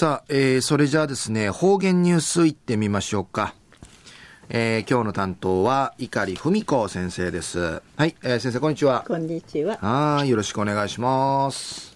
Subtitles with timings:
[0.00, 3.54] さあ、えー、それじゃあですね、方言ニュースいってみましょうか。
[4.48, 7.82] えー、今日の担当は、碇文子先生です。
[7.96, 9.04] はい、えー、先生、こんにちは。
[9.06, 9.76] こんにちは。
[9.76, 11.94] はい、よろしくお願いします。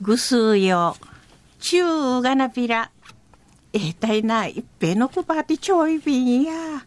[0.00, 0.96] ぐすうよ、
[1.60, 2.90] ちゅうがなびら、
[3.72, 6.84] えー、たいな、いっぺのくばてちょいびんや。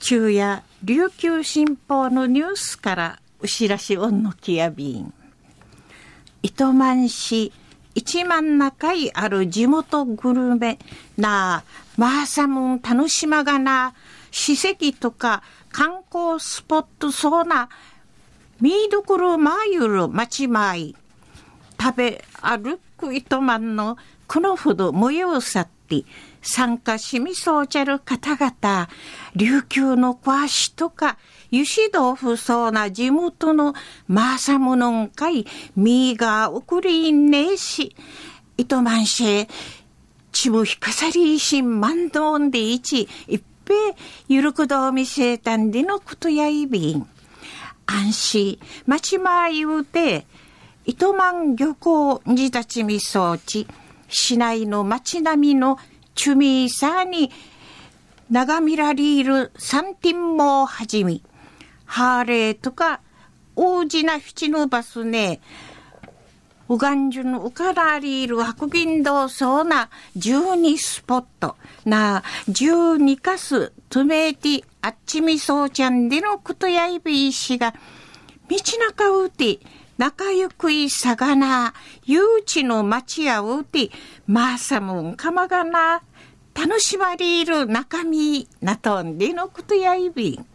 [0.00, 5.14] 昼夜、琉球新報のニュースから、うしらしおんのきやびん。
[6.42, 7.52] 糸満市、
[7.98, 10.78] 一万中いある地元グルメ
[11.16, 11.64] な、
[11.96, 13.92] マーサムン楽しまがな、
[14.30, 17.68] 史跡とか観光スポットそうな、
[18.60, 20.94] 見どころまゆる町前、
[21.80, 23.96] 食べ歩く糸満の
[24.28, 26.04] このほど模様さって、
[26.42, 28.88] 参加しみそうちゃる方々、
[29.34, 31.18] 琉球の詳しとか、
[31.50, 33.74] 油脂豆腐そうな地元の
[34.06, 37.96] マーサムノンかい、ミーガーウクリーンネーシ、
[38.58, 39.48] 糸満市
[40.32, 43.74] ちぶひかさりいしんまんどんでいち、いっぺ
[44.28, 47.08] ゆるくどうみせたんでのことやいびん。
[47.86, 50.26] 安心、まちまいうて、
[50.84, 53.66] 糸満漁港にたちみそうち、
[54.08, 55.78] 市内の町並みの
[56.14, 57.30] チュミーサーに、
[58.30, 61.22] 長見らりいるサンティンもはじみ、
[61.84, 63.00] ハーレーとか、
[63.56, 65.40] 大事なフチのバスね、
[66.68, 69.88] ウガンジュのウカラリール白銀道そうな
[70.18, 71.56] 12スポット。
[71.86, 77.72] な12カストゥメーティあっちみそうちゃんでのことやいびいしが
[78.50, 78.56] 道
[78.88, 79.60] 中うて
[79.98, 83.90] 仲良くいさがな誘致の町やうて
[84.26, 86.02] まーさむんかまがな
[86.54, 90.46] 楽しまれる中身なとんでのことやいびん。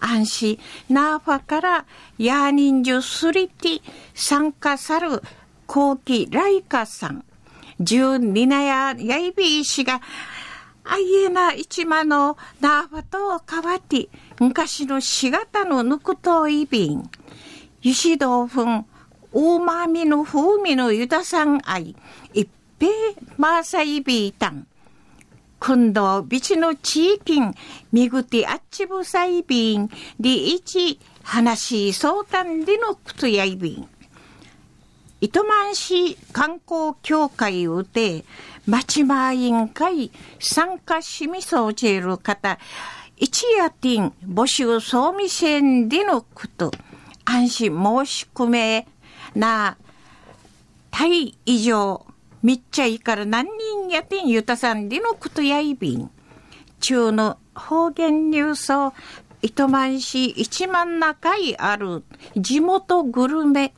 [0.00, 0.58] 安心
[0.88, 1.86] ナーファから
[2.18, 3.82] ヤーニンジュスリティ
[4.14, 5.22] 参加さる
[5.66, 7.24] 後期ライカさん、
[7.80, 10.00] 十二ナやヤイビー氏が、
[10.84, 14.08] あいえな一間のナーファと変わって、
[14.40, 17.10] 昔のしがたのぬくといびん、
[17.80, 18.84] 油脂豆腐、
[19.32, 21.94] 大まみの風味のゆださん愛、
[22.34, 22.48] 一
[22.80, 22.90] 平
[23.36, 24.66] マーサイビータン、
[25.60, 27.40] 今度、ビチの地域、
[27.92, 33.88] みぐてあっちぶさいびん、りいち、話し相談でのくとやいびん。
[35.20, 38.24] 糸満市観光協会うて、
[38.66, 40.10] 町前委員会
[40.40, 42.58] 参加しみそうちる方、
[43.16, 46.70] 一夜ティン募集総務線でのこと、
[47.30, 48.88] 安心申し込め
[49.34, 49.76] な、
[50.90, 52.06] 対以上、
[52.42, 56.10] みっちゃいから何人やてんゆたさんでのことやいびん。
[56.80, 58.94] 中の方言ニュースを
[59.42, 62.02] 糸満市一万中いある
[62.36, 63.74] 地元グルメ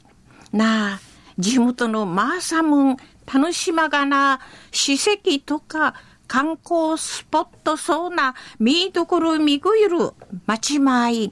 [0.53, 1.01] なあ、
[1.37, 2.97] 地元のマーサムン、
[3.27, 4.39] 楽しまがな、
[4.71, 5.95] 史跡とか
[6.29, 10.13] 観光スポットそうな、見どころみぐゆる、
[10.47, 11.31] 町前、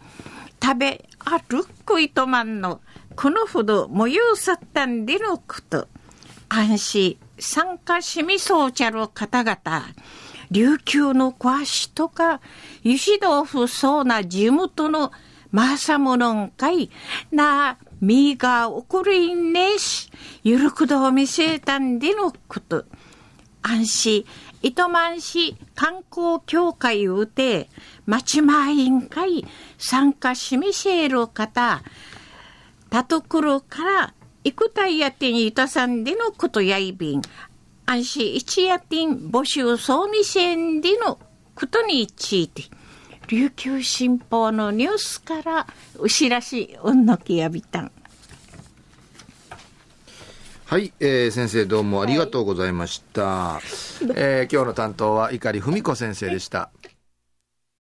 [0.61, 2.81] 食べ歩くいとまんの、
[3.17, 5.89] このほど模様さったんでのこと。
[6.49, 9.59] 安心、参加しみそうちゃる方々、
[10.51, 12.41] 琉球の詳しとか、
[12.85, 15.13] 油脂豆腐そうな地元の
[15.51, 16.91] マーサムノンかい
[17.31, 20.11] な、みが送りねし、
[20.43, 22.87] ゆるくどを見せたんでのこと。
[23.69, 24.25] 安心、
[24.63, 27.69] 糸満市観光協会をうて、
[28.07, 29.47] 町前委員会
[29.77, 31.83] 参加しみせる方、
[32.89, 37.23] たとくるから行くたいやてにいたさんでのことやいびん、
[37.85, 41.19] 安心一夜てん募集総味せんでの
[41.55, 42.63] ことについて、
[43.27, 45.67] 琉球新報のニュースから
[45.99, 47.93] うしらしうんのきやびたん。
[50.69, 53.63] はい、えー、先生どうもありがとうございました、はい、
[54.17, 56.69] えー、今日の担当は碇文子先生でした、